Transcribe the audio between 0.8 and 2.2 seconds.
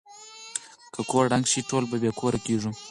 که کور ړنګ شي ټول بې